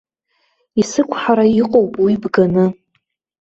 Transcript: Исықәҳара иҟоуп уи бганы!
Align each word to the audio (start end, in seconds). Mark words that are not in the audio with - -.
Исықәҳара 0.81 1.45
иҟоуп 1.59 1.93
уи 2.03 2.13
бганы! 2.23 2.65